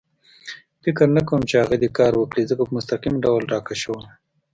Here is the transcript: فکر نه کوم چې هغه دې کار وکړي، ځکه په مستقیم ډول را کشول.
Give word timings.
فکر 0.83 1.05
نه 1.15 1.21
کوم 1.27 1.41
چې 1.49 1.55
هغه 1.61 1.75
دې 1.81 1.89
کار 1.97 2.13
وکړي، 2.17 2.43
ځکه 2.49 2.61
په 2.65 2.73
مستقیم 2.77 3.15
ډول 3.25 3.43
را 3.53 3.59
کشول. 3.67 4.01